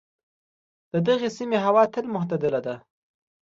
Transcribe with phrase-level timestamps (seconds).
[0.91, 2.75] د دغې سیمې هوا تل معتدله ده.